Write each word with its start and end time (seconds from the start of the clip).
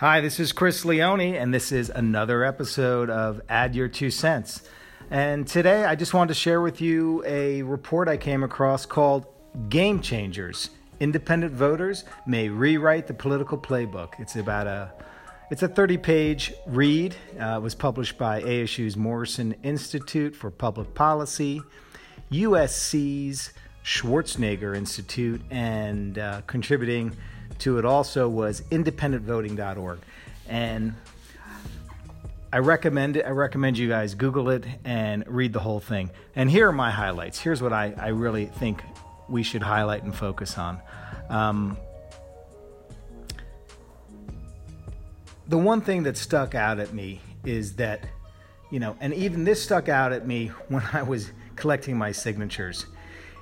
Hi, 0.00 0.22
this 0.22 0.40
is 0.40 0.52
Chris 0.52 0.86
Leone, 0.86 1.34
and 1.34 1.52
this 1.52 1.72
is 1.72 1.90
another 1.90 2.42
episode 2.42 3.10
of 3.10 3.42
Add 3.50 3.74
Your 3.74 3.86
Two 3.86 4.10
Cents. 4.10 4.62
And 5.10 5.46
today 5.46 5.84
I 5.84 5.94
just 5.94 6.14
wanted 6.14 6.28
to 6.28 6.40
share 6.40 6.62
with 6.62 6.80
you 6.80 7.22
a 7.26 7.60
report 7.64 8.08
I 8.08 8.16
came 8.16 8.42
across 8.42 8.86
called 8.86 9.26
Game 9.68 10.00
Changers 10.00 10.70
Independent 11.00 11.52
Voters 11.52 12.04
May 12.26 12.48
Rewrite 12.48 13.08
the 13.08 13.12
Political 13.12 13.58
Playbook. 13.58 14.18
It's 14.18 14.36
about 14.36 14.66
a 14.66 14.90
it's 15.50 15.62
a 15.62 15.68
30 15.68 15.98
page 15.98 16.54
read. 16.66 17.14
Uh, 17.38 17.56
it 17.58 17.62
was 17.62 17.74
published 17.74 18.16
by 18.16 18.40
ASU's 18.40 18.96
Morrison 18.96 19.54
Institute 19.62 20.34
for 20.34 20.50
Public 20.50 20.94
Policy, 20.94 21.60
USC's 22.32 23.52
Schwarzenegger 23.84 24.74
Institute, 24.74 25.42
and 25.50 26.18
uh, 26.18 26.40
contributing 26.46 27.14
to 27.60 27.78
it 27.78 27.84
also 27.84 28.28
was 28.28 28.62
independentvoting.org. 28.70 29.98
And 30.48 30.94
I 32.52 32.58
recommend 32.58 33.16
it. 33.16 33.24
I 33.24 33.30
recommend 33.30 33.78
you 33.78 33.88
guys 33.88 34.14
Google 34.14 34.50
it 34.50 34.64
and 34.84 35.24
read 35.28 35.52
the 35.52 35.60
whole 35.60 35.78
thing. 35.78 36.10
And 36.34 36.50
here 36.50 36.68
are 36.68 36.72
my 36.72 36.90
highlights. 36.90 37.38
Here's 37.38 37.62
what 37.62 37.72
I, 37.72 37.94
I 37.96 38.08
really 38.08 38.46
think 38.46 38.82
we 39.28 39.44
should 39.44 39.62
highlight 39.62 40.02
and 40.02 40.14
focus 40.14 40.58
on. 40.58 40.80
Um, 41.28 41.76
the 45.46 45.58
one 45.58 45.80
thing 45.80 46.02
that 46.04 46.16
stuck 46.16 46.54
out 46.54 46.80
at 46.80 46.92
me 46.92 47.20
is 47.44 47.76
that, 47.76 48.04
you 48.70 48.80
know, 48.80 48.96
and 49.00 49.14
even 49.14 49.44
this 49.44 49.62
stuck 49.62 49.88
out 49.88 50.12
at 50.12 50.26
me 50.26 50.46
when 50.68 50.82
I 50.92 51.02
was 51.02 51.30
collecting 51.54 51.96
my 51.96 52.10
signatures 52.10 52.86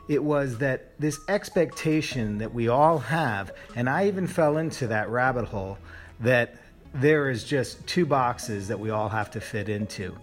it 0.08 0.24
was 0.24 0.58
that 0.58 0.98
this 0.98 1.20
expectation 1.28 2.38
that 2.38 2.52
we 2.52 2.68
all 2.68 2.98
have, 2.98 3.52
and 3.76 3.88
I 3.88 4.08
even 4.08 4.26
fell 4.26 4.56
into 4.56 4.86
that 4.86 5.10
rabbit 5.10 5.44
hole, 5.44 5.78
that 6.20 6.56
there 6.94 7.28
is 7.28 7.44
just 7.44 7.86
two 7.86 8.06
boxes 8.06 8.68
that 8.68 8.80
we 8.80 8.90
all 8.90 9.10
have 9.10 9.30
to 9.32 9.40
fit 9.40 9.68
into. 9.68 10.16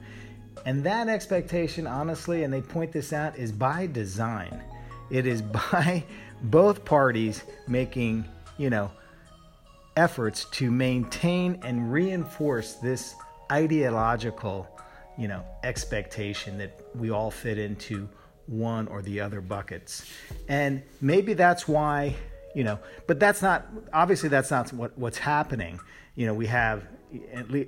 And 0.65 0.83
that 0.83 1.07
expectation, 1.07 1.85
honestly, 1.85 2.43
and 2.43 2.51
they 2.51 2.61
point 2.61 2.91
this 2.91 3.13
out, 3.13 3.37
is 3.37 3.51
by 3.51 3.85
design. 3.85 4.63
It 5.11 5.27
is 5.27 5.41
by 5.71 6.03
both 6.41 6.83
parties 6.83 7.43
making, 7.67 8.25
you 8.57 8.71
know, 8.71 8.91
efforts 9.95 10.45
to 10.45 10.71
maintain 10.71 11.59
and 11.63 11.91
reinforce 11.93 12.73
this 12.73 13.13
ideological, 13.51 14.67
you 15.17 15.27
know, 15.27 15.45
expectation 15.63 16.57
that 16.57 16.81
we 16.95 17.11
all 17.11 17.29
fit 17.29 17.59
into 17.59 18.09
one 18.47 18.87
or 18.87 19.01
the 19.01 19.19
other 19.19 19.41
buckets. 19.41 20.05
And 20.47 20.83
maybe 21.01 21.33
that's 21.33 21.67
why, 21.67 22.15
you 22.53 22.63
know, 22.63 22.79
but 23.07 23.19
that's 23.19 23.41
not, 23.41 23.67
obviously, 23.93 24.29
that's 24.29 24.51
not 24.51 24.71
what, 24.73 24.97
what's 24.97 25.17
happening. 25.17 25.79
You 26.15 26.27
know, 26.27 26.33
we 26.33 26.47
have 26.47 26.87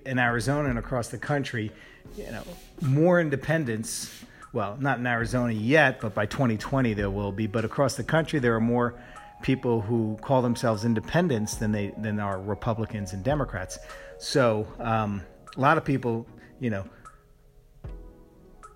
in 0.06 0.20
Arizona 0.20 0.70
and 0.70 0.80
across 0.80 1.10
the 1.10 1.18
country, 1.18 1.72
you 2.18 2.32
know, 2.32 2.44
more 2.82 3.20
independence. 3.20 4.24
Well, 4.54 4.78
not 4.80 5.00
in 5.00 5.08
Arizona 5.08 5.54
yet, 5.54 6.00
but 6.02 6.14
by 6.14 6.26
2020 6.26 6.94
there 6.94 7.10
will 7.10 7.32
be. 7.32 7.48
But 7.48 7.66
across 7.66 7.96
the 7.96 8.04
country, 8.04 8.40
there 8.40 8.56
are 8.56 8.62
more 8.62 8.96
people 9.42 9.82
who 9.82 10.18
call 10.22 10.42
themselves 10.42 10.84
independents 10.84 11.56
than 11.56 11.72
they 11.72 11.94
than 11.98 12.20
are 12.20 12.40
Republicans 12.42 13.14
and 13.14 13.24
Democrats. 13.24 13.78
So 14.18 14.68
um, 14.80 15.22
a 15.56 15.62
lot 15.62 15.78
of 15.78 15.86
people, 15.86 16.26
you 16.60 16.70
know, 16.70 16.86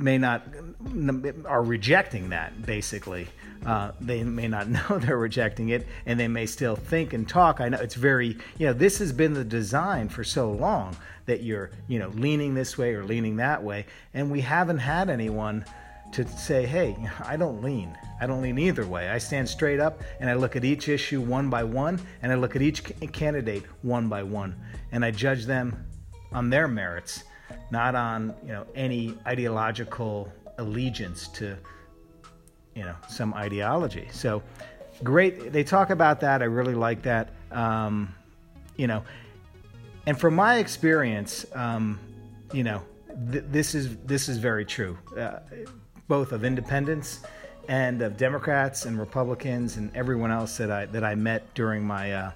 may 0.02 0.18
not 0.18 0.44
are 1.46 1.64
rejecting 1.64 2.30
that 2.30 2.66
basically. 2.66 3.28
Uh, 3.66 3.92
they 4.02 4.24
may 4.24 4.48
not 4.48 4.68
know 4.90 4.98
they're 4.98 5.18
rejecting 5.18 5.70
it 5.70 5.88
and 6.06 6.20
they 6.20 6.28
may 6.28 6.46
still 6.46 6.76
think 6.76 7.14
and 7.14 7.28
talk. 7.30 7.62
I 7.62 7.70
know 7.70 7.78
it's 7.78 7.96
very 7.96 8.38
you 8.58 8.68
know 8.68 8.74
this 8.74 8.98
has 9.00 9.12
been 9.12 9.34
the 9.34 9.44
design 9.44 10.10
for 10.10 10.24
so 10.24 10.52
long 10.52 10.96
that 11.26 11.44
you're 11.44 11.72
you 11.88 12.00
know 12.00 12.10
leaning 12.10 12.54
this 12.54 12.78
way 12.78 12.94
or 12.94 13.04
leaning 13.04 13.38
that 13.38 13.64
way 13.64 13.86
and 14.14 14.32
we 14.32 14.42
haven't 14.42 14.80
had 14.80 15.10
anyone 15.10 15.64
to 16.12 16.28
say 16.28 16.66
hey 16.66 16.96
i 17.26 17.38
don't 17.38 17.64
lean. 17.64 17.98
I 18.20 18.28
don't 18.28 18.42
lean 18.42 18.60
either 18.60 18.86
way. 18.86 19.10
I 19.10 19.18
stand 19.18 19.48
straight 19.48 19.80
up 19.80 20.02
and 20.20 20.30
i 20.30 20.34
look 20.34 20.56
at 20.56 20.66
each 20.66 20.90
issue 20.90 21.22
one 21.22 21.50
by 21.50 21.64
one 21.64 22.02
and 22.22 22.32
i 22.32 22.36
look 22.36 22.56
at 22.56 22.62
each 22.62 22.84
candidate 23.14 23.64
one 23.82 24.10
by 24.10 24.24
one 24.24 24.56
and 24.92 25.06
i 25.06 25.12
judge 25.12 25.46
them 25.46 25.86
on 26.34 26.50
their 26.50 26.68
merits 26.68 27.24
not 27.72 27.96
on 27.96 28.34
you 28.44 28.52
know 28.52 28.66
any 28.76 29.18
ideological 29.26 30.32
allegiance 30.58 31.28
to 31.30 31.58
you 32.76 32.84
know 32.84 32.96
some 33.10 33.34
ideology. 33.34 34.08
So 34.12 34.42
great, 35.04 35.52
they 35.52 35.64
talk 35.64 35.90
about 35.90 36.20
that. 36.22 36.42
I 36.42 36.46
really 36.46 36.76
like 36.76 37.02
that. 37.04 37.30
Um, 37.52 38.14
you 38.78 38.88
know, 38.88 39.04
and 40.06 40.20
from 40.20 40.36
my 40.36 40.58
experience, 40.58 41.46
um, 41.54 42.00
you 42.54 42.64
know, 42.64 42.82
th- 43.32 43.46
this 43.50 43.76
is 43.76 43.98
this 43.98 44.30
is 44.30 44.38
very 44.38 44.66
true, 44.66 44.98
uh, 45.18 45.40
both 46.08 46.32
of 46.32 46.44
independents 46.44 47.22
and 47.68 48.02
of 48.02 48.18
Democrats 48.18 48.86
and 48.86 49.00
Republicans 49.00 49.78
and 49.78 49.96
everyone 49.96 50.32
else 50.32 50.58
that 50.58 50.72
I 50.72 50.86
that 50.88 51.04
I 51.04 51.16
met 51.16 51.54
during 51.54 51.84
my 51.84 52.14
uh, 52.14 52.32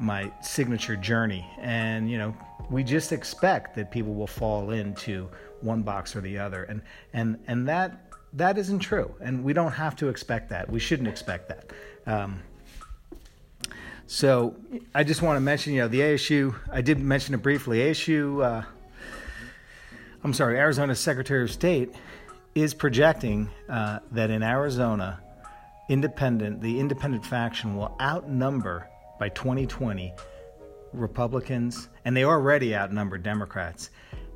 my 0.00 0.30
signature 0.42 0.96
journey. 0.96 1.46
And 1.58 2.10
you 2.10 2.18
know, 2.18 2.36
we 2.70 2.84
just 2.84 3.12
expect 3.12 3.74
that 3.76 3.90
people 3.90 4.14
will 4.14 4.26
fall 4.26 4.70
into 4.70 5.28
one 5.60 5.82
box 5.82 6.14
or 6.14 6.20
the 6.20 6.38
other. 6.38 6.64
And 6.64 6.82
and 7.12 7.38
and 7.46 7.68
that 7.68 8.04
that 8.34 8.58
isn't 8.58 8.80
true. 8.80 9.14
And 9.20 9.42
we 9.42 9.52
don't 9.52 9.72
have 9.72 9.96
to 9.96 10.08
expect 10.08 10.50
that. 10.50 10.68
We 10.68 10.80
shouldn't 10.80 11.08
expect 11.08 11.48
that. 11.48 11.72
Um, 12.06 12.42
so 14.10 14.56
i 14.94 15.04
just 15.04 15.20
want 15.20 15.36
to 15.36 15.40
mention 15.40 15.74
you 15.74 15.82
know 15.82 15.88
the 15.88 16.00
asu 16.00 16.54
i 16.72 16.80
did 16.80 16.98
mention 16.98 17.34
it 17.34 17.42
briefly. 17.42 17.80
Asu 17.80 18.42
uh, 18.42 18.62
i'm 20.24 20.32
sorry 20.32 20.58
arizona 20.58 20.94
secretary 20.94 21.42
of 21.42 21.50
state 21.50 21.94
is 22.54 22.72
projecting 22.72 23.50
uh, 23.68 23.98
that 24.10 24.30
in 24.30 24.42
arizona 24.42 25.20
independent 25.90 26.62
the 26.62 26.80
independent 26.80 27.24
faction 27.24 27.76
will 27.76 27.94
outnumber 28.00 28.88
by 29.18 29.28
2020 29.30 30.12
Republicans, 30.92 31.88
and 32.04 32.16
they 32.16 32.24
already 32.24 32.74
outnumber 32.74 33.18
Democrats. 33.18 33.90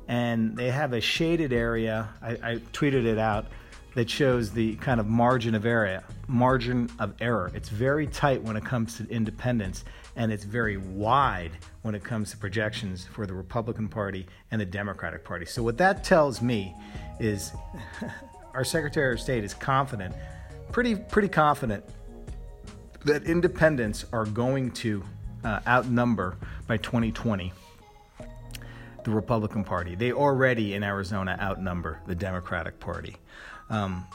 And 0.07 0.55
they 0.55 0.69
have 0.69 0.93
a 0.93 1.01
shaded 1.01 1.53
area. 1.53 2.09
I, 2.21 2.31
I 2.31 2.55
tweeted 2.73 3.05
it 3.05 3.17
out 3.17 3.47
that 3.95 4.09
shows 4.09 4.51
the 4.51 4.75
kind 4.75 4.99
of 4.99 5.07
margin 5.07 5.55
of 5.55 5.65
error. 5.65 6.03
Margin 6.27 6.89
of 6.99 7.13
error. 7.21 7.51
It's 7.53 7.69
very 7.69 8.07
tight 8.07 8.41
when 8.41 8.57
it 8.57 8.65
comes 8.65 8.97
to 8.97 9.07
independents, 9.09 9.85
and 10.15 10.31
it's 10.31 10.43
very 10.43 10.77
wide 10.77 11.51
when 11.83 11.95
it 11.95 12.03
comes 12.03 12.31
to 12.31 12.37
projections 12.37 13.05
for 13.05 13.25
the 13.25 13.33
Republican 13.33 13.87
Party 13.87 14.25
and 14.51 14.59
the 14.59 14.65
Democratic 14.65 15.23
Party. 15.23 15.45
So 15.45 15.61
what 15.63 15.77
that 15.77 16.03
tells 16.03 16.41
me 16.41 16.75
is 17.19 17.51
our 18.53 18.63
Secretary 18.63 19.13
of 19.13 19.19
State 19.19 19.43
is 19.43 19.53
confident, 19.53 20.15
pretty 20.71 20.95
pretty 20.95 21.29
confident 21.29 21.83
that 23.05 23.23
independents 23.23 24.05
are 24.11 24.25
going 24.25 24.71
to 24.71 25.03
uh, 25.43 25.59
outnumber 25.67 26.37
by 26.67 26.77
2020 26.77 27.51
the 29.03 29.11
Republican 29.11 29.63
Party. 29.63 29.95
They 29.95 30.13
already 30.13 30.73
in 30.73 30.83
Arizona 30.83 31.37
outnumber 31.41 31.99
the 32.07 32.15
Democratic 32.15 32.79
Party. 32.79 33.17
Um, 33.69 34.05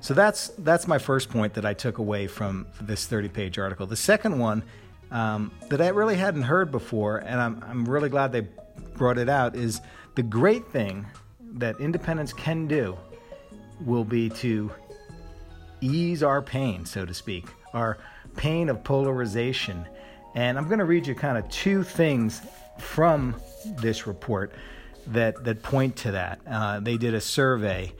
so 0.00 0.14
that's 0.14 0.48
that's 0.58 0.88
my 0.88 0.98
first 0.98 1.30
point 1.30 1.54
that 1.54 1.64
I 1.64 1.74
took 1.74 1.98
away 1.98 2.26
from 2.26 2.66
this 2.80 3.06
30-page 3.06 3.58
article. 3.58 3.86
The 3.86 3.96
second 3.96 4.38
one 4.38 4.62
um, 5.10 5.52
that 5.68 5.80
I 5.80 5.88
really 5.88 6.16
hadn't 6.16 6.42
heard 6.42 6.70
before, 6.70 7.18
and 7.18 7.40
I'm 7.40 7.64
I'm 7.66 7.84
really 7.88 8.08
glad 8.08 8.32
they 8.32 8.46
brought 8.94 9.18
it 9.18 9.28
out, 9.28 9.54
is 9.54 9.80
the 10.14 10.22
great 10.22 10.66
thing 10.68 11.06
that 11.54 11.78
independents 11.80 12.32
can 12.32 12.66
do 12.66 12.96
will 13.84 14.04
be 14.04 14.28
to 14.30 14.70
ease 15.80 16.22
our 16.22 16.40
pain, 16.40 16.84
so 16.84 17.04
to 17.04 17.14
speak, 17.14 17.46
our 17.74 17.98
pain 18.36 18.68
of 18.68 18.82
polarization 18.84 19.86
and 20.34 20.56
I'm 20.56 20.66
going 20.66 20.78
to 20.78 20.84
read 20.84 21.06
you 21.06 21.14
kind 21.14 21.36
of 21.36 21.48
two 21.50 21.82
things 21.82 22.40
from 22.78 23.36
this 23.64 24.06
report 24.06 24.52
that, 25.08 25.44
that 25.44 25.62
point 25.62 25.96
to 25.96 26.12
that. 26.12 26.40
Uh, 26.46 26.80
they 26.80 26.96
did 26.96 27.14
a 27.14 27.20
survey, 27.20 27.92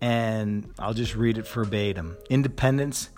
and 0.00 0.72
I'll 0.78 0.94
just 0.94 1.14
read 1.14 1.38
it 1.38 1.46
verbatim. 1.46 2.16
Independents 2.28 3.10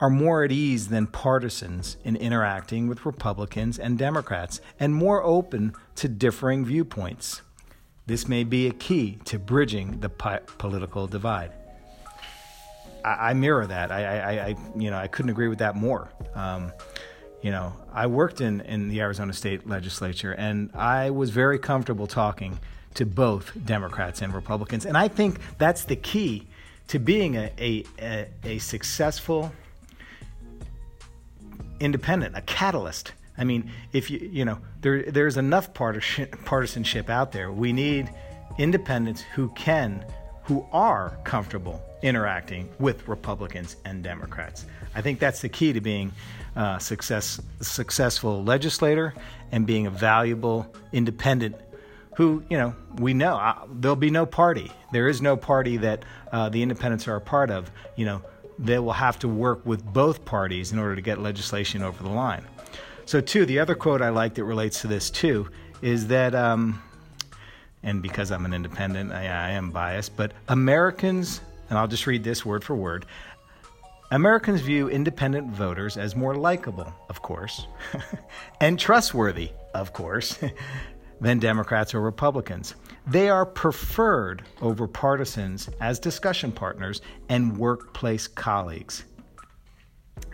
are 0.00 0.10
more 0.10 0.44
at 0.44 0.52
ease 0.52 0.88
than 0.88 1.06
partisans 1.06 1.96
in 2.04 2.16
interacting 2.16 2.88
with 2.88 3.06
Republicans 3.06 3.78
and 3.78 3.96
Democrats, 3.96 4.60
and 4.78 4.94
more 4.94 5.22
open 5.22 5.74
to 5.94 6.08
differing 6.08 6.64
viewpoints. 6.64 7.40
This 8.04 8.26
may 8.28 8.42
be 8.44 8.66
a 8.66 8.72
key 8.72 9.20
to 9.26 9.38
bridging 9.38 10.00
the 10.00 10.08
po- 10.08 10.40
political 10.58 11.06
divide. 11.06 11.52
I, 13.04 13.30
I 13.30 13.34
mirror 13.34 13.66
that. 13.66 13.90
I, 13.90 14.04
I, 14.04 14.30
I, 14.30 14.56
you 14.76 14.90
know, 14.90 14.98
I 14.98 15.06
couldn't 15.08 15.30
agree 15.30 15.48
with 15.48 15.58
that 15.58 15.76
more. 15.76 16.08
Um, 16.34 16.72
you 17.42 17.50
know, 17.50 17.72
I 17.92 18.06
worked 18.06 18.40
in, 18.40 18.60
in 18.62 18.88
the 18.88 19.00
Arizona 19.00 19.32
state 19.32 19.66
legislature 19.66 20.32
and 20.32 20.70
I 20.74 21.10
was 21.10 21.30
very 21.30 21.58
comfortable 21.58 22.06
talking 22.06 22.58
to 22.94 23.04
both 23.04 23.52
Democrats 23.64 24.22
and 24.22 24.32
Republicans. 24.32 24.86
And 24.86 24.96
I 24.96 25.08
think 25.08 25.40
that's 25.58 25.84
the 25.84 25.96
key 25.96 26.46
to 26.88 26.98
being 26.98 27.36
a, 27.36 27.52
a, 27.58 27.84
a, 28.00 28.28
a 28.44 28.58
successful 28.58 29.52
independent, 31.80 32.36
a 32.36 32.42
catalyst 32.42 33.12
I 33.36 33.44
mean, 33.44 33.70
if 33.92 34.10
you 34.10 34.18
you 34.30 34.44
know 34.44 34.58
there 34.80 35.02
there's 35.02 35.36
enough 35.36 35.72
partisanship 35.74 37.08
out 37.08 37.32
there. 37.32 37.50
We 37.50 37.72
need 37.72 38.10
independents 38.58 39.22
who 39.34 39.48
can, 39.50 40.04
who 40.44 40.66
are 40.72 41.18
comfortable 41.24 41.82
interacting 42.02 42.68
with 42.78 43.06
Republicans 43.06 43.76
and 43.84 44.02
Democrats. 44.02 44.66
I 44.94 45.00
think 45.00 45.20
that's 45.20 45.40
the 45.40 45.48
key 45.48 45.72
to 45.72 45.80
being 45.80 46.12
a 46.56 46.80
success 46.80 47.40
successful 47.60 48.42
legislator 48.44 49.14
and 49.52 49.66
being 49.66 49.86
a 49.86 49.90
valuable 49.90 50.72
independent. 50.92 51.56
Who 52.16 52.42
you 52.50 52.58
know 52.58 52.74
we 52.98 53.14
know 53.14 53.54
there'll 53.72 53.96
be 53.96 54.10
no 54.10 54.26
party. 54.26 54.70
There 54.92 55.08
is 55.08 55.22
no 55.22 55.36
party 55.36 55.78
that 55.78 56.04
uh, 56.30 56.50
the 56.50 56.62
independents 56.62 57.08
are 57.08 57.16
a 57.16 57.20
part 57.20 57.50
of. 57.50 57.70
You 57.96 58.04
know 58.04 58.22
they 58.58 58.78
will 58.78 58.92
have 58.92 59.18
to 59.20 59.28
work 59.28 59.64
with 59.64 59.84
both 59.84 60.24
parties 60.24 60.72
in 60.72 60.78
order 60.78 60.94
to 60.94 61.02
get 61.02 61.20
legislation 61.20 61.82
over 61.82 62.02
the 62.02 62.10
line. 62.10 62.44
So, 63.04 63.20
two, 63.20 63.44
the 63.44 63.58
other 63.58 63.74
quote 63.74 64.00
I 64.00 64.10
like 64.10 64.34
that 64.34 64.44
relates 64.44 64.82
to 64.82 64.86
this 64.86 65.10
too 65.10 65.48
is 65.80 66.06
that, 66.08 66.34
um, 66.34 66.80
and 67.82 68.02
because 68.02 68.30
I'm 68.30 68.44
an 68.44 68.54
independent, 68.54 69.12
I, 69.12 69.24
I 69.24 69.50
am 69.50 69.70
biased, 69.70 70.16
but 70.16 70.32
Americans, 70.48 71.40
and 71.68 71.78
I'll 71.78 71.88
just 71.88 72.06
read 72.06 72.24
this 72.24 72.44
word 72.44 72.64
for 72.64 72.74
word 72.76 73.06
Americans 74.12 74.60
view 74.60 74.90
independent 74.90 75.50
voters 75.50 75.96
as 75.96 76.14
more 76.14 76.34
likable, 76.34 76.92
of 77.08 77.22
course, 77.22 77.66
and 78.60 78.78
trustworthy, 78.78 79.52
of 79.72 79.94
course, 79.94 80.38
than 81.22 81.38
Democrats 81.38 81.94
or 81.94 82.02
Republicans. 82.02 82.74
They 83.06 83.30
are 83.30 83.46
preferred 83.46 84.42
over 84.60 84.86
partisans 84.86 85.70
as 85.80 85.98
discussion 85.98 86.52
partners 86.52 87.00
and 87.30 87.56
workplace 87.56 88.28
colleagues. 88.28 89.04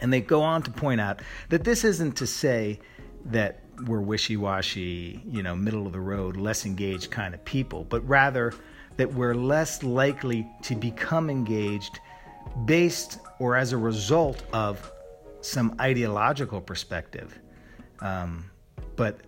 And 0.01 0.13
they 0.13 0.23
go 0.23 0.43
on 0.43 0.63
to 0.63 0.73
point 0.73 1.01
out 1.01 1.23
that 1.49 1.63
this 1.63 1.85
isn't 1.85 2.17
to 2.17 2.27
say 2.27 2.81
that 3.27 3.61
we're 3.87 4.01
wishy 4.01 4.37
washy, 4.37 5.23
you 5.27 5.43
know, 5.43 5.55
middle 5.55 5.87
of 5.87 5.93
the 5.93 6.01
road, 6.01 6.37
less 6.37 6.67
engaged 6.67 7.11
kind 7.11 7.35
of 7.35 7.45
people, 7.45 7.85
but 7.85 8.07
rather 8.09 8.53
that 8.97 9.13
we're 9.13 9.35
less 9.35 9.83
likely 9.83 10.47
to 10.63 10.75
become 10.75 11.31
engaged 11.31 12.01
based 12.65 13.19
or 13.39 13.57
as 13.57 13.73
a 13.73 13.77
result 13.77 14.43
of 14.53 14.91
some 15.41 15.77
ideological 15.81 16.61
perspective. 16.61 17.39
Um, 18.01 18.51
but 18.97 19.21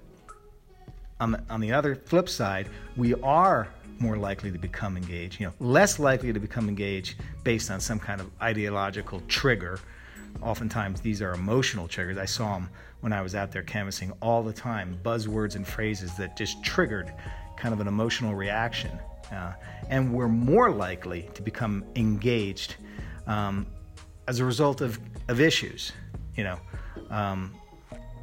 on 1.20 1.32
the, 1.32 1.42
on 1.48 1.60
the 1.60 1.72
other 1.72 1.94
flip 1.94 2.28
side, 2.28 2.68
we 2.96 3.14
are 3.22 3.68
more 3.98 4.16
likely 4.16 4.50
to 4.50 4.58
become 4.58 4.96
engaged, 4.96 5.38
you 5.38 5.46
know, 5.46 5.52
less 5.60 5.98
likely 5.98 6.32
to 6.32 6.40
become 6.40 6.68
engaged 6.68 7.16
based 7.44 7.70
on 7.70 7.80
some 7.80 7.98
kind 7.98 8.20
of 8.20 8.30
ideological 8.40 9.20
trigger 9.28 9.78
oftentimes 10.42 11.00
these 11.00 11.22
are 11.22 11.32
emotional 11.32 11.88
triggers. 11.88 12.18
I 12.18 12.24
saw 12.24 12.54
them 12.54 12.68
when 13.00 13.12
I 13.12 13.22
was 13.22 13.34
out 13.34 13.52
there 13.52 13.62
canvassing 13.62 14.12
all 14.20 14.42
the 14.42 14.52
time, 14.52 14.98
buzzwords 15.02 15.56
and 15.56 15.66
phrases 15.66 16.16
that 16.16 16.36
just 16.36 16.62
triggered 16.62 17.12
kind 17.56 17.72
of 17.74 17.80
an 17.80 17.88
emotional 17.88 18.34
reaction. 18.34 18.90
Uh, 19.32 19.52
and 19.88 20.12
we're 20.12 20.28
more 20.28 20.70
likely 20.70 21.28
to 21.34 21.42
become 21.42 21.84
engaged 21.96 22.76
um, 23.26 23.66
as 24.26 24.40
a 24.40 24.44
result 24.44 24.80
of, 24.80 24.98
of 25.28 25.40
issues, 25.40 25.92
you 26.36 26.44
know, 26.44 26.58
um, 27.10 27.54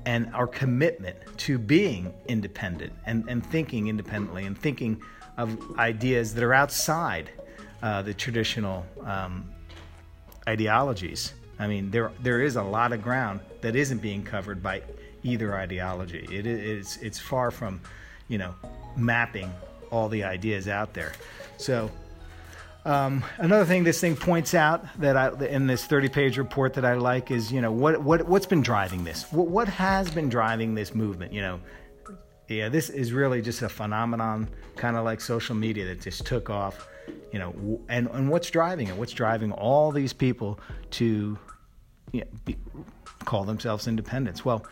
and 0.06 0.34
our 0.34 0.48
commitment 0.48 1.18
to 1.38 1.58
being 1.58 2.14
independent 2.28 2.94
and, 3.06 3.28
and 3.30 3.46
thinking 3.46 3.88
independently 3.88 4.46
and 4.46 4.58
thinking 4.58 5.02
of 5.38 5.58
ideas 5.78 6.34
that 6.34 6.44
are 6.44 6.54
outside 6.54 7.30
uh, 7.84 8.02
the 8.02 8.14
traditional 8.14 8.86
um, 9.04 9.50
ideologies. 10.48 11.34
I 11.60 11.68
mean, 11.68 11.92
there 11.92 12.12
there 12.22 12.42
is 12.42 12.56
a 12.56 12.64
lot 12.64 12.94
of 12.94 13.02
ground 13.02 13.40
that 13.62 13.76
isn't 13.76 14.00
being 14.00 14.24
covered 14.24 14.62
by 14.62 14.84
either 15.24 15.56
ideology. 15.56 16.28
It 16.32 16.46
is 16.46 16.98
it's 17.02 17.20
far 17.20 17.52
from, 17.52 17.82
you 18.28 18.38
know, 18.38 18.54
mapping 18.96 19.52
all 19.92 20.10
the 20.10 20.24
ideas 20.24 20.68
out 20.68 20.94
there. 20.94 21.14
So. 21.58 21.92
Um, 22.86 23.26
another 23.40 23.66
thing 23.66 23.84
this 23.84 24.00
thing 24.00 24.16
points 24.16 24.54
out 24.54 24.86
that 25.02 25.18
I, 25.18 25.28
in 25.48 25.68
this 25.68 25.86
30-page 25.86 26.38
report 26.38 26.76
that 26.76 26.86
I 26.86 26.94
like 26.94 27.32
is, 27.32 27.52
you 27.52 27.60
know, 27.60 27.70
what 27.70 28.02
what 28.02 28.26
what's 28.26 28.46
been 28.46 28.62
driving 28.62 29.04
this? 29.04 29.26
What, 29.30 29.48
what 29.48 29.68
has 29.68 30.10
been 30.10 30.30
driving 30.30 30.74
this 30.74 30.96
movement? 30.96 31.34
You 31.34 31.42
know, 31.42 31.60
yeah, 32.48 32.70
this 32.70 32.90
is 32.90 33.12
really 33.12 33.42
just 33.42 33.62
a 33.62 33.68
phenomenon, 33.68 34.48
kind 34.78 34.96
of 34.96 35.04
like 35.04 35.20
social 35.20 35.54
media 35.54 35.86
that 35.88 36.00
just 36.00 36.26
took 36.26 36.50
off. 36.50 36.88
You 37.34 37.40
know, 37.40 37.82
and 37.90 38.08
and 38.14 38.30
what's 38.30 38.50
driving 38.50 38.88
it? 38.88 38.96
What's 38.96 39.12
driving 39.12 39.52
all 39.52 39.92
these 39.92 40.14
people 40.14 40.58
to 40.92 41.38
you 42.12 42.22
know, 42.22 42.28
be, 42.46 42.56
call 43.26 43.44
themselves 43.44 43.88
independents. 43.88 44.46
Well, 44.46 44.66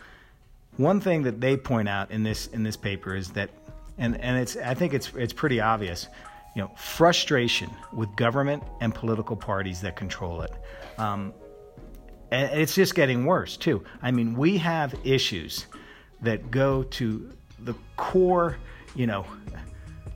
one 0.76 1.00
thing 1.00 1.22
that 1.22 1.40
they 1.40 1.56
point 1.56 1.88
out 1.88 2.10
in 2.10 2.22
this 2.22 2.48
in 2.48 2.62
this 2.62 2.76
paper 2.76 3.14
is 3.14 3.30
that, 3.30 3.50
and 3.98 4.20
and 4.20 4.38
it's 4.38 4.56
I 4.56 4.74
think 4.74 4.94
it's 4.94 5.12
it's 5.14 5.32
pretty 5.32 5.60
obvious, 5.60 6.08
you 6.54 6.62
know, 6.62 6.70
frustration 6.76 7.70
with 7.92 8.14
government 8.16 8.62
and 8.80 8.94
political 8.94 9.36
parties 9.36 9.80
that 9.82 9.96
control 9.96 10.42
it. 10.42 10.52
Um, 10.98 11.32
and 12.30 12.60
it's 12.60 12.74
just 12.74 12.94
getting 12.94 13.24
worse 13.24 13.56
too. 13.56 13.84
I 14.02 14.10
mean, 14.10 14.34
we 14.36 14.58
have 14.58 14.94
issues 15.04 15.66
that 16.22 16.50
go 16.50 16.82
to 16.82 17.30
the 17.60 17.74
core, 17.96 18.56
you 18.94 19.06
know, 19.06 19.24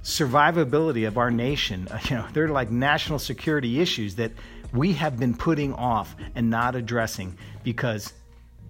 survivability 0.03 1.07
of 1.07 1.19
our 1.19 1.31
nation. 1.31 1.89
You 2.11 2.17
know, 2.17 2.27
they're 2.33 2.49
like 2.49 2.71
national 2.71 3.19
security 3.19 3.81
issues 3.81 4.17
that 4.17 4.33
we 4.73 4.93
have 4.95 5.19
been 5.19 5.35
putting 5.35 5.75
off 5.75 6.15
and 6.35 6.51
not 6.51 6.75
addressing 6.75 7.37
because, 7.63 8.13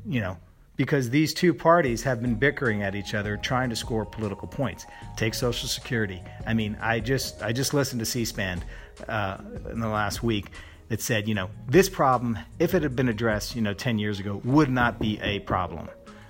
you 0.06 0.20
know, 0.20 0.36
because 0.76 1.10
these 1.10 1.34
two 1.34 1.52
parties 1.52 2.02
have 2.02 2.22
been 2.22 2.34
bickering 2.34 2.82
at 2.82 2.94
each 2.94 3.12
other 3.12 3.36
trying 3.36 3.68
to 3.68 3.76
score 3.76 4.06
political 4.06 4.48
points. 4.48 4.86
Take 5.16 5.34
Social 5.34 5.68
Security. 5.68 6.22
I 6.46 6.54
mean, 6.54 6.76
I 6.80 7.00
just 7.00 7.42
I 7.42 7.52
just 7.52 7.74
listened 7.74 8.00
to 8.00 8.06
C-SPAN 8.06 8.64
uh, 9.06 9.38
in 9.70 9.80
the 9.80 9.88
last 9.88 10.22
week 10.22 10.52
that 10.88 11.02
said, 11.02 11.28
you 11.28 11.34
know, 11.34 11.50
this 11.68 11.88
problem, 11.88 12.38
if 12.58 12.74
it 12.74 12.82
had 12.82 12.96
been 12.96 13.08
addressed, 13.08 13.54
you 13.54 13.62
know, 13.62 13.74
10 13.74 13.98
years 13.98 14.20
ago, 14.20 14.40
would 14.44 14.70
not 14.70 14.98
be 14.98 15.20
a 15.20 15.40
problem. 15.40 15.88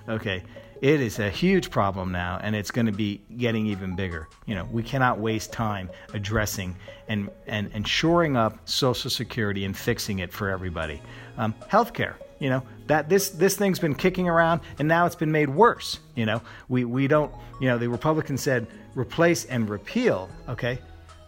Okay, 0.09 0.43
it 0.81 1.01
is 1.01 1.19
a 1.19 1.29
huge 1.29 1.71
problem 1.71 2.11
now, 2.11 2.39
and 2.43 2.57
it's 2.57 2.71
going 2.71 2.87
to 2.87 2.93
be 2.93 3.21
getting 3.37 3.67
even 3.67 3.95
bigger. 3.95 4.29
You 4.47 4.55
know, 4.55 4.65
we 4.71 4.83
cannot 4.83 5.19
waste 5.19 5.53
time 5.53 5.91
addressing 6.15 6.75
and, 7.09 7.29
and, 7.47 7.71
and 7.75 7.87
shoring 7.87 8.37
up 8.37 8.67
Social 8.69 9.11
Security 9.11 9.67
and 9.67 9.77
fixing 9.77 10.21
it 10.21 10.33
for 10.33 10.49
everybody. 10.49 11.03
Um, 11.37 11.55
healthcare, 11.71 12.15
you 12.39 12.49
know, 12.49 12.63
that 12.87 13.09
this 13.09 13.31
this 13.31 13.57
thing's 13.57 13.79
been 13.79 13.95
kicking 13.95 14.29
around, 14.29 14.63
and 14.79 14.89
now 14.89 15.05
it's 15.05 15.15
been 15.15 15.33
made 15.33 15.51
worse. 15.51 16.01
You 16.15 16.27
know, 16.27 16.41
we 16.69 16.85
we 16.85 17.07
don't, 17.07 17.33
you 17.61 17.69
know, 17.69 17.77
the 17.77 17.89
Republicans 17.89 18.43
said 18.43 18.67
replace 18.95 19.45
and 19.45 19.69
repeal, 19.69 20.31
okay, 20.49 20.79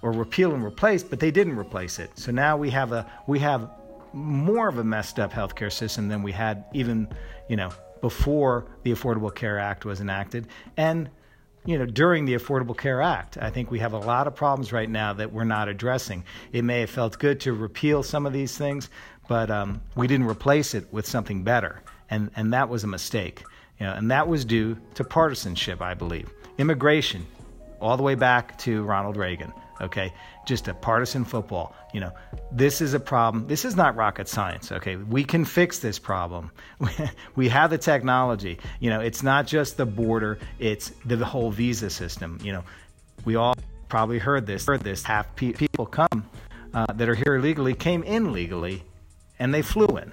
or 0.00 0.12
repeal 0.12 0.54
and 0.54 0.64
replace, 0.64 1.02
but 1.02 1.20
they 1.20 1.30
didn't 1.30 1.58
replace 1.58 1.98
it. 1.98 2.10
So 2.14 2.32
now 2.32 2.56
we 2.56 2.70
have 2.70 2.92
a 2.92 3.10
we 3.26 3.38
have 3.40 3.70
more 4.14 4.68
of 4.68 4.78
a 4.78 4.84
messed 4.84 5.18
up 5.18 5.32
healthcare 5.32 5.72
system 5.72 6.08
than 6.08 6.22
we 6.22 6.32
had 6.32 6.64
even, 6.72 7.08
you 7.48 7.56
know, 7.56 7.70
before 8.02 8.66
the 8.82 8.92
Affordable 8.92 9.34
Care 9.34 9.58
Act 9.58 9.86
was 9.86 10.02
enacted. 10.02 10.46
And 10.76 11.08
you 11.64 11.78
know, 11.78 11.86
during 11.86 12.24
the 12.24 12.34
Affordable 12.34 12.76
Care 12.76 13.00
Act. 13.00 13.38
I 13.38 13.48
think 13.48 13.70
we 13.70 13.78
have 13.78 13.92
a 13.92 13.98
lot 13.98 14.26
of 14.26 14.34
problems 14.34 14.72
right 14.72 14.90
now 14.90 15.12
that 15.12 15.32
we're 15.32 15.44
not 15.44 15.68
addressing. 15.68 16.24
It 16.52 16.64
may 16.64 16.80
have 16.80 16.90
felt 16.90 17.18
good 17.20 17.38
to 17.42 17.52
repeal 17.52 18.02
some 18.02 18.26
of 18.26 18.32
these 18.32 18.58
things, 18.58 18.90
but 19.28 19.48
um, 19.48 19.80
we 19.94 20.08
didn't 20.08 20.26
replace 20.26 20.74
it 20.74 20.92
with 20.92 21.06
something 21.06 21.44
better, 21.44 21.80
and 22.10 22.30
and 22.34 22.52
that 22.52 22.68
was 22.68 22.82
a 22.82 22.88
mistake. 22.88 23.44
You 23.78 23.86
know, 23.86 23.92
and 23.92 24.10
that 24.10 24.26
was 24.26 24.44
due 24.44 24.76
to 24.94 25.04
partisanship, 25.04 25.80
I 25.80 25.94
believe. 25.94 26.28
Immigration, 26.58 27.26
all 27.80 27.96
the 27.96 28.02
way 28.02 28.16
back 28.16 28.58
to 28.58 28.82
Ronald 28.82 29.16
Reagan 29.16 29.52
okay? 29.80 30.12
Just 30.46 30.68
a 30.68 30.74
partisan 30.74 31.24
football. 31.24 31.74
You 31.92 32.00
know, 32.00 32.12
this 32.50 32.80
is 32.80 32.94
a 32.94 33.00
problem. 33.00 33.46
This 33.46 33.64
is 33.64 33.76
not 33.76 33.96
rocket 33.96 34.28
science, 34.28 34.72
okay? 34.72 34.96
We 34.96 35.24
can 35.24 35.44
fix 35.44 35.78
this 35.78 35.98
problem. 35.98 36.50
we 37.36 37.48
have 37.48 37.70
the 37.70 37.78
technology. 37.78 38.58
You 38.80 38.90
know, 38.90 39.00
it's 39.00 39.22
not 39.22 39.46
just 39.46 39.76
the 39.76 39.86
border, 39.86 40.38
it's 40.58 40.92
the 41.04 41.24
whole 41.24 41.50
visa 41.50 41.90
system. 41.90 42.38
You 42.42 42.52
know, 42.52 42.64
we 43.24 43.36
all 43.36 43.54
probably 43.88 44.18
heard 44.18 44.46
this. 44.46 44.66
Heard 44.66 44.80
this. 44.80 45.02
Half 45.02 45.34
pe- 45.36 45.52
people 45.52 45.86
come 45.86 46.28
uh, 46.74 46.92
that 46.94 47.08
are 47.08 47.14
here 47.14 47.36
illegally 47.36 47.74
came 47.74 48.02
in 48.02 48.32
legally, 48.32 48.82
and 49.38 49.52
they 49.52 49.62
flew 49.62 49.98
in. 49.98 50.12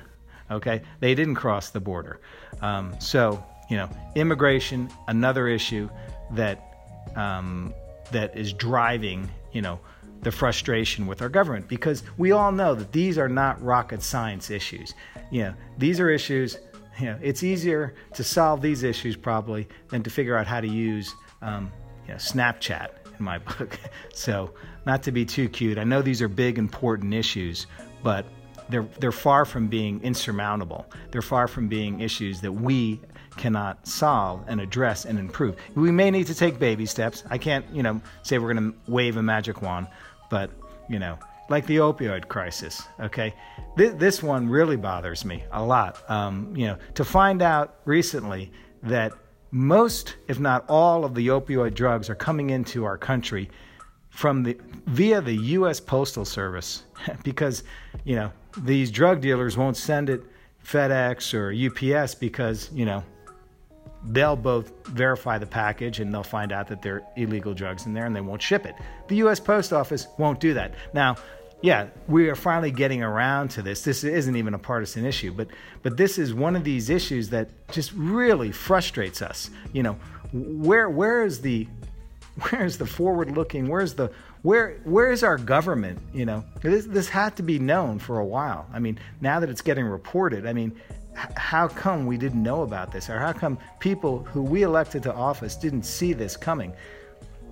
Okay, 0.51 0.81
they 0.99 1.13
didn't 1.13 1.35
cross 1.35 1.69
the 1.69 1.79
border. 1.79 2.19
Um, 2.61 2.95
so 2.99 3.43
you 3.69 3.77
know, 3.77 3.89
immigration, 4.15 4.89
another 5.07 5.47
issue 5.47 5.89
that 6.31 6.73
um, 7.15 7.73
that 8.11 8.35
is 8.35 8.51
driving 8.53 9.29
you 9.51 9.61
know, 9.61 9.79
the 10.21 10.31
frustration 10.31 11.07
with 11.07 11.21
our 11.21 11.29
government 11.29 11.67
because 11.67 12.03
we 12.17 12.31
all 12.31 12.51
know 12.51 12.75
that 12.75 12.91
these 12.91 13.17
are 13.17 13.29
not 13.29 13.61
rocket 13.63 14.03
science 14.03 14.49
issues. 14.49 14.93
You 15.31 15.43
know, 15.43 15.53
these 15.77 15.99
are 15.99 16.09
issues, 16.09 16.57
you 16.99 17.05
know, 17.05 17.17
it's 17.21 17.43
easier 17.43 17.95
to 18.13 18.23
solve 18.23 18.61
these 18.61 18.83
issues 18.83 19.15
probably 19.15 19.67
than 19.89 20.03
to 20.03 20.09
figure 20.09 20.35
out 20.35 20.45
how 20.45 20.59
to 20.59 20.67
use 20.67 21.13
um, 21.41 21.71
you 22.05 22.13
know, 22.13 22.17
Snapchat 22.17 22.89
in 23.17 23.25
my 23.25 23.37
book. 23.57 23.79
so, 24.13 24.53
not 24.85 25.03
to 25.03 25.11
be 25.11 25.25
too 25.25 25.47
cute, 25.49 25.77
I 25.77 25.83
know 25.83 26.01
these 26.01 26.21
are 26.21 26.27
big, 26.27 26.57
important 26.57 27.13
issues, 27.13 27.67
but 28.03 28.25
they're, 28.69 28.87
they're 28.99 29.11
far 29.11 29.45
from 29.45 29.67
being 29.67 30.01
insurmountable. 30.03 30.85
They're 31.11 31.21
far 31.21 31.47
from 31.47 31.67
being 31.67 32.01
issues 32.01 32.41
that 32.41 32.51
we 32.51 33.01
cannot 33.37 33.87
solve 33.87 34.43
and 34.47 34.61
address 34.61 35.05
and 35.05 35.17
improve. 35.17 35.55
We 35.75 35.91
may 35.91 36.11
need 36.11 36.27
to 36.27 36.35
take 36.35 36.59
baby 36.59 36.85
steps. 36.85 37.23
I 37.29 37.37
can't, 37.37 37.65
you 37.73 37.83
know, 37.83 38.01
say 38.21 38.37
we're 38.37 38.53
going 38.53 38.71
to 38.71 38.77
wave 38.91 39.17
a 39.17 39.23
magic 39.23 39.61
wand, 39.61 39.87
but, 40.29 40.51
you 40.89 40.99
know, 40.99 41.17
like 41.49 41.65
the 41.65 41.77
opioid 41.77 42.27
crisis, 42.27 42.83
okay? 42.99 43.33
This, 43.75 43.93
this 43.95 44.23
one 44.23 44.47
really 44.47 44.75
bothers 44.75 45.25
me 45.25 45.43
a 45.51 45.63
lot. 45.63 46.07
Um, 46.09 46.53
you 46.55 46.67
know, 46.67 46.77
to 46.95 47.03
find 47.03 47.41
out 47.41 47.79
recently 47.85 48.51
that 48.83 49.13
most, 49.51 50.15
if 50.27 50.39
not 50.39 50.65
all, 50.69 51.05
of 51.05 51.15
the 51.15 51.27
opioid 51.27 51.73
drugs 51.73 52.09
are 52.09 52.15
coming 52.15 52.51
into 52.51 52.85
our 52.85 52.97
country 52.97 53.49
from 54.09 54.43
the 54.43 54.57
via 54.87 55.21
the 55.21 55.35
U.S. 55.35 55.79
Postal 55.79 56.25
Service 56.25 56.83
because 57.23 57.63
you 58.03 58.15
know 58.15 58.31
these 58.57 58.91
drug 58.91 59.21
dealers 59.21 59.57
won't 59.57 59.77
send 59.77 60.09
it 60.09 60.23
FedEx 60.63 61.33
or 61.33 61.53
UPS 61.53 62.15
because 62.15 62.69
you 62.73 62.85
know 62.85 63.03
they'll 64.07 64.35
both 64.35 64.71
verify 64.87 65.37
the 65.37 65.45
package 65.45 65.99
and 65.99 66.13
they'll 66.13 66.23
find 66.23 66.51
out 66.51 66.67
that 66.67 66.81
there 66.81 66.95
are 66.95 67.03
illegal 67.17 67.53
drugs 67.53 67.85
in 67.85 67.93
there 67.93 68.05
and 68.05 68.15
they 68.15 68.21
won't 68.21 68.41
ship 68.41 68.65
it. 68.65 68.75
The 69.07 69.17
U.S. 69.17 69.39
Post 69.39 69.73
Office 69.73 70.07
won't 70.17 70.39
do 70.39 70.53
that. 70.53 70.73
Now, 70.93 71.17
yeah, 71.61 71.87
we 72.07 72.29
are 72.29 72.35
finally 72.35 72.71
getting 72.71 73.03
around 73.03 73.49
to 73.51 73.61
this. 73.61 73.83
This 73.83 74.05
isn't 74.05 74.35
even 74.35 74.53
a 74.53 74.59
partisan 74.59 75.05
issue, 75.05 75.33
but 75.33 75.49
but 75.83 75.97
this 75.97 76.17
is 76.17 76.33
one 76.33 76.55
of 76.55 76.63
these 76.63 76.89
issues 76.89 77.29
that 77.29 77.49
just 77.71 77.91
really 77.93 78.51
frustrates 78.51 79.21
us. 79.21 79.49
You 79.73 79.83
know, 79.83 79.97
where 80.31 80.89
where 80.89 81.23
is 81.23 81.41
the 81.41 81.67
where's 82.49 82.77
the 82.77 82.85
forward 82.85 83.35
looking? 83.35 83.67
Where's 83.67 83.93
the 83.93 84.11
where 84.41 84.79
where 84.83 85.11
is 85.11 85.23
our 85.23 85.37
government? 85.37 85.99
You 86.13 86.25
know, 86.25 86.43
this 86.61 86.85
this 86.85 87.09
had 87.09 87.35
to 87.37 87.43
be 87.43 87.59
known 87.59 87.99
for 87.99 88.19
a 88.19 88.25
while. 88.25 88.67
I 88.73 88.79
mean, 88.79 88.99
now 89.21 89.39
that 89.39 89.49
it's 89.49 89.61
getting 89.61 89.85
reported, 89.85 90.45
I 90.45 90.53
mean, 90.53 90.79
h- 91.13 91.31
how 91.35 91.67
come 91.67 92.05
we 92.05 92.17
didn't 92.17 92.41
know 92.41 92.61
about 92.61 92.91
this, 92.91 93.09
or 93.09 93.19
how 93.19 93.33
come 93.33 93.57
people 93.79 94.23
who 94.23 94.41
we 94.41 94.63
elected 94.63 95.03
to 95.03 95.13
office 95.13 95.55
didn't 95.55 95.83
see 95.83 96.13
this 96.13 96.37
coming? 96.37 96.73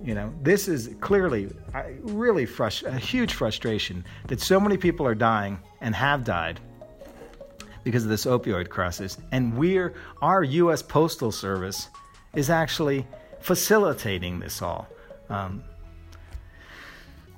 You 0.02 0.14
know, 0.14 0.32
this 0.42 0.68
is 0.68 0.94
clearly 1.00 1.50
really 2.00 2.46
frust- 2.46 2.86
a 2.86 2.98
huge 2.98 3.34
frustration 3.34 4.04
that 4.28 4.40
so 4.40 4.60
many 4.60 4.76
people 4.76 5.06
are 5.06 5.14
dying 5.14 5.58
and 5.80 5.94
have 5.94 6.24
died 6.24 6.60
because 7.82 8.04
of 8.04 8.08
this 8.08 8.24
opioid 8.24 8.68
crisis, 8.68 9.18
and 9.32 9.56
we're 9.56 9.94
our 10.22 10.42
U.S. 10.42 10.82
Postal 10.82 11.32
Service 11.32 11.88
is 12.34 12.48
actually 12.48 13.06
facilitating 13.40 14.38
this 14.38 14.62
all. 14.62 14.88
Um, 15.28 15.62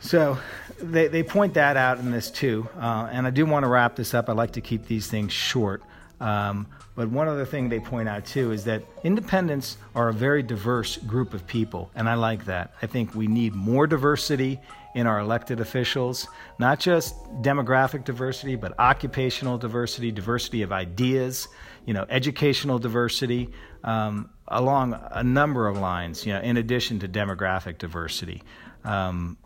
so 0.00 0.38
they, 0.80 1.08
they 1.08 1.22
point 1.22 1.54
that 1.54 1.76
out 1.76 1.98
in 1.98 2.10
this 2.10 2.30
too. 2.30 2.68
Uh, 2.78 3.08
and 3.12 3.26
I 3.26 3.30
do 3.30 3.46
want 3.46 3.64
to 3.64 3.68
wrap 3.68 3.96
this 3.96 4.14
up. 4.14 4.28
I 4.28 4.32
like 4.32 4.52
to 4.52 4.60
keep 4.60 4.86
these 4.86 5.06
things 5.06 5.32
short. 5.32 5.82
Um, 6.20 6.66
but 6.94 7.08
one 7.08 7.28
other 7.28 7.46
thing 7.46 7.68
they 7.68 7.80
point 7.80 8.08
out 8.08 8.26
too 8.26 8.52
is 8.52 8.64
that 8.64 8.82
independents 9.04 9.78
are 9.94 10.08
a 10.08 10.12
very 10.12 10.42
diverse 10.42 10.98
group 10.98 11.32
of 11.32 11.46
people, 11.46 11.90
and 11.94 12.08
I 12.08 12.14
like 12.14 12.44
that. 12.46 12.74
I 12.82 12.86
think 12.86 13.14
we 13.14 13.26
need 13.26 13.54
more 13.54 13.86
diversity 13.86 14.60
in 14.94 15.06
our 15.06 15.20
elected 15.20 15.60
officials, 15.60 16.26
not 16.58 16.80
just 16.80 17.14
demographic 17.42 18.04
diversity, 18.04 18.56
but 18.56 18.78
occupational 18.78 19.56
diversity, 19.56 20.10
diversity 20.10 20.62
of 20.62 20.72
ideas, 20.72 21.48
you 21.86 21.94
know, 21.94 22.04
educational 22.10 22.78
diversity, 22.78 23.48
um, 23.84 24.28
along 24.48 24.98
a 25.12 25.22
number 25.22 25.68
of 25.68 25.78
lines, 25.78 26.26
you 26.26 26.32
know, 26.32 26.40
in 26.40 26.56
addition 26.56 26.98
to 26.98 27.08
demographic 27.08 27.78
diversity. 27.78 28.42
Um, 28.84 29.38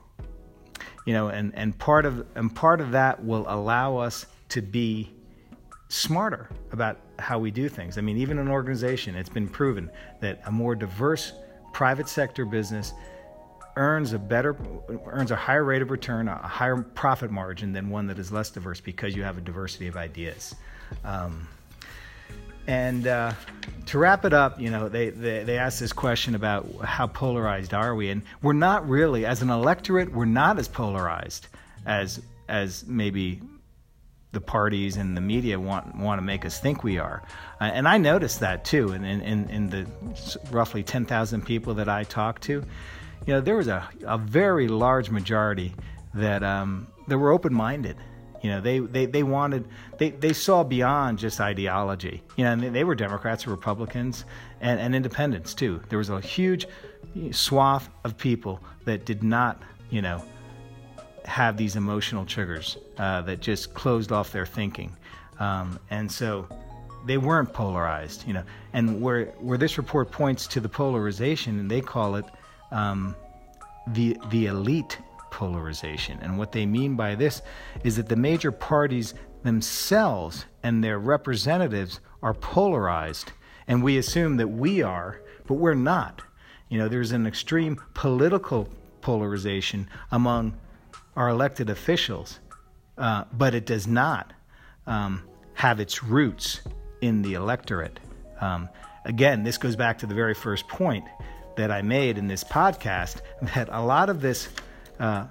you 1.05 1.13
know, 1.13 1.29
and, 1.29 1.55
and 1.55 1.79
part 1.79 2.07
of 2.07 2.27
and 2.35 2.55
part 2.55 2.81
of 2.81 2.93
that 2.93 3.23
will 3.25 3.45
allow 3.49 3.97
us 3.97 4.27
to 4.51 4.63
be 4.63 5.11
smarter 5.89 6.49
about 6.73 6.99
how 7.19 7.39
we 7.39 7.51
do 7.51 7.69
things. 7.69 7.99
I 7.99 8.01
mean, 8.01 8.17
even 8.17 8.39
an 8.39 8.49
organization, 8.49 9.15
it's 9.15 9.29
been 9.29 9.49
proven 9.49 9.91
that 10.21 10.41
a 10.47 10.51
more 10.51 10.75
diverse 10.75 11.33
private 11.73 12.09
sector 12.09 12.45
business 12.45 12.93
earns 13.77 14.13
a 14.13 14.19
better 14.19 14.57
earns 15.07 15.31
a 15.31 15.37
higher 15.37 15.65
rate 15.65 15.83
of 15.83 15.91
return, 15.91 16.29
a 16.29 16.37
higher 16.37 16.77
profit 16.77 17.31
margin 17.31 17.73
than 17.73 17.91
one 17.91 18.07
that 18.07 18.19
is 18.19 18.33
less 18.33 18.51
diverse 18.51 18.81
because 18.81 19.15
you 19.15 19.23
have 19.23 19.37
a 19.37 19.41
diversity 19.41 19.87
of 19.87 19.97
ideas. 19.97 20.55
Um, 21.05 21.49
and 22.67 23.07
uh, 23.07 23.33
to 23.87 23.99
wrap 23.99 24.25
it 24.25 24.33
up, 24.33 24.61
you 24.61 24.71
know, 24.71 24.89
they, 24.89 25.11
they, 25.11 25.45
they 25.45 25.59
asked 25.59 25.81
this 25.81 25.93
question 25.93 26.35
about 26.35 26.67
how 26.83 27.07
polarized 27.07 27.75
are 27.75 27.95
we, 27.95 28.11
and 28.11 28.23
we're 28.43 28.53
not 28.53 28.89
really, 28.89 29.27
as 29.27 29.43
an 29.43 29.51
electorate, 29.51 30.13
we're 30.13 30.25
not 30.25 30.59
as 30.59 30.69
polarized 30.69 31.49
as 31.87 32.21
as 32.49 32.85
maybe 32.87 33.41
the 34.33 34.41
parties 34.41 34.97
and 34.97 35.17
the 35.17 35.21
media 35.21 35.59
want 35.59 35.95
want 35.97 36.19
to 36.19 36.23
make 36.23 36.45
us 36.45 36.61
think 36.61 36.85
we 36.85 36.99
are. 36.99 37.23
Uh, 37.61 37.65
and 37.65 37.89
I 37.89 37.99
noticed 37.99 38.41
that 38.41 38.65
too. 38.65 38.91
And 38.93 39.05
in, 39.07 39.21
in, 39.23 39.49
in, 39.49 39.71
the 39.71 39.87
roughly 40.51 40.83
10,000 40.83 41.43
people 41.43 41.75
that 41.75 41.89
I 41.89 42.05
talked 42.05 42.43
to, 42.45 42.65
you 43.27 43.33
know, 43.33 43.41
there 43.41 43.57
was 43.57 43.69
a, 43.69 43.89
a 44.07 44.19
very 44.19 44.69
large 44.69 45.11
majority 45.11 45.75
that 46.13 46.43
um, 46.43 46.89
that 47.09 47.17
were 47.17 47.33
open 47.33 47.55
minded. 47.55 47.97
You 48.45 48.51
know, 48.51 48.61
they, 48.61 48.79
they, 48.79 49.07
they 49.07 49.23
wanted, 49.23 49.67
they, 49.97 50.11
they 50.11 50.35
saw 50.35 50.63
beyond 50.63 51.19
just 51.19 51.41
ideology. 51.41 52.23
You 52.37 52.45
know, 52.45 52.53
and 52.53 52.77
they 52.77 52.85
were 52.85 52.95
Democrats, 52.95 53.47
Republicans, 53.47 54.27
and, 54.61 54.79
and 54.79 54.95
independents 54.95 55.55
too. 55.55 55.81
There 55.89 55.97
was 55.97 56.11
a 56.11 56.21
huge 56.21 56.67
swath 57.31 57.89
of 58.05 58.19
people 58.19 58.61
that 58.85 59.07
did 59.07 59.23
not, 59.23 59.63
you 59.89 60.03
know, 60.03 60.23
have 61.25 61.57
these 61.57 61.75
emotional 61.75 62.27
triggers 62.27 62.77
uh, 62.99 63.23
that 63.23 63.41
just 63.41 63.73
closed 63.73 64.13
off 64.13 64.31
their 64.31 64.45
thinking. 64.45 64.95
Um, 65.41 65.81
and 65.89 66.13
so 66.13 66.47
they 67.07 67.17
weren't 67.17 67.51
polarized, 67.51 68.27
you 68.27 68.35
know. 68.35 68.45
And 68.75 69.01
where, 69.01 69.29
where 69.41 69.57
this 69.57 69.79
report 69.79 70.11
points 70.11 70.47
to 70.49 70.61
the 70.61 70.69
polarization, 70.69 71.61
and 71.61 71.71
they 71.71 71.81
call 71.81 72.17
it 72.17 72.27
um, 72.73 73.17
the, 73.87 74.19
the 74.29 74.47
elite 74.47 74.99
polarization. 75.35 76.17
And 76.23 76.39
what 76.39 76.53
they 76.53 76.65
mean 76.65 76.95
by 76.95 77.17
this 77.17 77.43
is 77.83 77.97
that 77.97 78.09
the 78.09 78.15
major 78.15 78.53
parties 78.53 79.15
themselves 79.43 80.47
and 80.63 80.83
their 80.83 80.99
representatives 80.99 81.99
are 82.23 82.35
polarized. 82.35 83.33
And 83.67 83.83
we 83.83 83.99
assume 83.99 84.37
that 84.37 84.47
we 84.47 84.81
are, 84.81 85.21
but 85.49 85.55
we're 85.55 85.75
not. 85.75 86.23
You 86.69 86.79
know, 86.79 86.89
there's 86.89 87.11
an 87.11 87.27
extreme 87.27 87.83
political 87.95 88.69
polarization 89.01 89.89
among 90.13 90.57
our 91.17 91.29
elected 91.29 91.69
officials, 91.69 92.39
uh, 92.97 93.25
but 93.33 93.57
it 93.57 93.67
does 93.67 93.89
not 93.89 94.33
um, 94.87 95.25
have 95.55 95.81
its 95.81 96.05
roots 96.05 96.61
in 97.01 97.23
the 97.23 97.35
electorate. 97.35 97.99
Um, 98.41 98.69
again, 99.05 99.43
this 99.43 99.59
goes 99.59 99.75
back 99.75 99.99
to 99.99 100.07
the 100.07 100.15
very 100.15 100.35
first 100.35 100.69
point 100.69 101.05
that 101.57 101.73
I 101.73 101.83
made 101.83 102.19
in 102.19 102.29
this 102.29 102.45
podcast 102.45 103.17
that 103.55 103.69
a 103.73 103.83
lot 103.83 104.09
of 104.11 104.21
this 104.21 104.49
uh, 105.01 105.27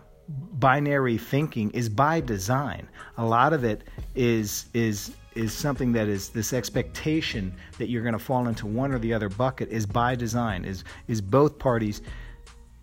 binary 0.54 1.18
thinking 1.18 1.72
is 1.72 1.90
by 1.90 2.20
design. 2.22 2.88
A 3.18 3.26
lot 3.26 3.54
of 3.54 3.64
it 3.64 3.84
is 4.16 4.66
is 4.74 5.14
is 5.36 5.52
something 5.52 5.92
that 5.94 6.08
is 6.08 6.30
this 6.30 6.54
expectation 6.54 7.54
that 7.80 7.90
you're 7.90 8.04
going 8.04 8.14
to 8.14 8.20
fall 8.20 8.48
into 8.48 8.68
one 8.68 8.92
or 8.92 9.00
the 9.00 9.14
other 9.14 9.30
bucket 9.30 9.70
is 9.70 9.86
by 9.86 10.16
design. 10.16 10.66
Is 10.66 10.84
is 11.08 11.22
both 11.22 11.58
parties 11.60 12.02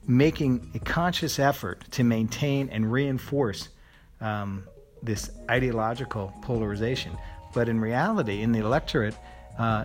making 0.06 0.70
a 0.75 0.78
conscious 0.80 1.38
effort 1.38 1.84
to 1.92 2.02
maintain 2.04 2.68
and 2.70 2.90
reinforce 2.90 3.68
um, 4.20 4.64
this 5.02 5.30
ideological 5.49 6.32
polarization. 6.42 7.16
But 7.54 7.68
in 7.68 7.80
reality, 7.80 8.42
in 8.42 8.52
the 8.52 8.60
electorate, 8.60 9.14
uh, 9.58 9.84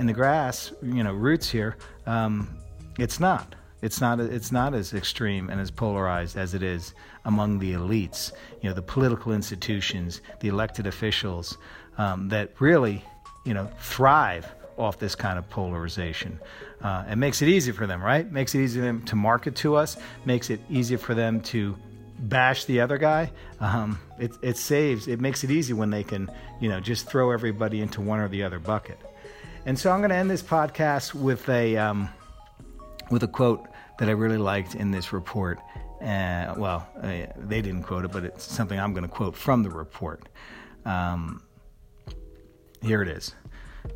in 0.00 0.06
the 0.06 0.12
grass, 0.12 0.72
you 0.82 1.02
know, 1.02 1.12
roots 1.12 1.50
here, 1.50 1.76
um, 2.06 2.58
it's 2.98 3.20
not. 3.20 3.54
It's 3.84 4.00
not. 4.00 4.18
It's 4.18 4.50
not 4.50 4.72
as 4.72 4.94
extreme 4.94 5.50
and 5.50 5.60
as 5.60 5.70
polarized 5.70 6.38
as 6.38 6.54
it 6.54 6.62
is 6.62 6.94
among 7.26 7.58
the 7.58 7.74
elites. 7.74 8.32
You 8.62 8.70
know, 8.70 8.74
the 8.74 8.80
political 8.80 9.32
institutions, 9.32 10.22
the 10.40 10.48
elected 10.48 10.86
officials 10.86 11.58
um, 11.98 12.30
that 12.30 12.52
really, 12.60 13.04
you 13.44 13.52
know, 13.52 13.68
thrive 13.78 14.50
off 14.78 14.98
this 14.98 15.14
kind 15.14 15.38
of 15.38 15.50
polarization. 15.50 16.40
Uh, 16.80 17.04
it 17.10 17.16
makes 17.16 17.42
it 17.42 17.48
easy 17.48 17.72
for 17.72 17.86
them, 17.86 18.02
right? 18.02 18.32
Makes 18.32 18.54
it 18.54 18.62
easy 18.62 18.80
for 18.80 18.86
them 18.86 19.02
to 19.02 19.16
market 19.16 19.54
to 19.56 19.74
us. 19.76 19.98
Makes 20.24 20.48
it 20.48 20.60
easier 20.70 20.96
for 20.96 21.14
them 21.14 21.42
to 21.52 21.76
bash 22.20 22.64
the 22.64 22.80
other 22.80 22.96
guy. 22.96 23.30
Um, 23.60 24.00
it, 24.18 24.32
it 24.40 24.56
saves. 24.56 25.08
It 25.08 25.20
makes 25.20 25.44
it 25.44 25.50
easy 25.50 25.74
when 25.74 25.90
they 25.90 26.04
can, 26.04 26.30
you 26.58 26.70
know, 26.70 26.80
just 26.80 27.06
throw 27.06 27.32
everybody 27.32 27.82
into 27.82 28.00
one 28.00 28.18
or 28.18 28.28
the 28.28 28.44
other 28.44 28.58
bucket. 28.58 28.98
And 29.66 29.78
so 29.78 29.90
I'm 29.90 30.00
going 30.00 30.08
to 30.08 30.16
end 30.16 30.30
this 30.30 30.42
podcast 30.42 31.12
with 31.12 31.46
a 31.50 31.76
um, 31.76 32.08
with 33.10 33.22
a 33.22 33.28
quote 33.28 33.66
that 33.98 34.08
I 34.08 34.12
really 34.12 34.38
liked 34.38 34.74
in 34.74 34.90
this 34.90 35.12
report. 35.12 35.58
Uh, 36.00 36.54
well, 36.56 36.86
uh, 37.02 37.26
they 37.36 37.62
didn't 37.62 37.82
quote 37.82 38.04
it, 38.04 38.12
but 38.12 38.24
it's 38.24 38.44
something 38.44 38.78
I'm 38.78 38.92
going 38.92 39.04
to 39.04 39.08
quote 39.08 39.36
from 39.36 39.62
the 39.62 39.70
report. 39.70 40.28
Um, 40.84 41.42
here 42.82 43.02
it 43.02 43.08
is. 43.08 43.34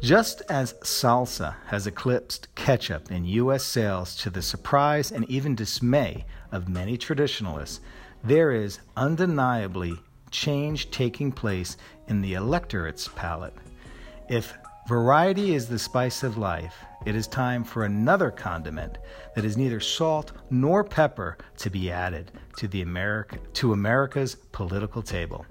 Just 0.00 0.42
as 0.48 0.74
salsa 0.74 1.56
has 1.66 1.86
eclipsed 1.86 2.54
ketchup 2.54 3.10
in 3.10 3.24
U.S. 3.24 3.64
sales 3.64 4.14
to 4.16 4.30
the 4.30 4.42
surprise 4.42 5.10
and 5.10 5.28
even 5.28 5.54
dismay 5.54 6.24
of 6.52 6.68
many 6.68 6.96
traditionalists, 6.96 7.80
there 8.22 8.52
is 8.52 8.80
undeniably 8.96 9.98
change 10.30 10.90
taking 10.90 11.32
place 11.32 11.76
in 12.06 12.20
the 12.20 12.34
electorate's 12.34 13.08
palate. 13.08 13.54
If 14.28 14.52
Variety 14.88 15.54
is 15.54 15.68
the 15.68 15.78
spice 15.78 16.22
of 16.22 16.38
life. 16.38 16.74
It 17.04 17.14
is 17.14 17.26
time 17.26 17.62
for 17.62 17.84
another 17.84 18.30
condiment 18.30 18.96
that 19.34 19.44
is 19.44 19.54
neither 19.54 19.80
salt 19.80 20.32
nor 20.48 20.82
pepper 20.82 21.36
to 21.58 21.68
be 21.68 21.90
added 21.90 22.32
to 22.56 22.68
the 22.68 22.80
America 22.80 23.36
to 23.52 23.74
America's 23.74 24.34
political 24.34 25.02
table. 25.02 25.44